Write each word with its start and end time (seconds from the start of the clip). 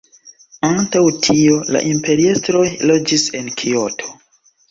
Antaŭ 0.67 1.01
tio 1.25 1.59
la 1.75 1.83
imperiestroj 1.91 2.65
loĝis 2.93 3.27
en 3.41 3.53
Kioto. 3.63 4.09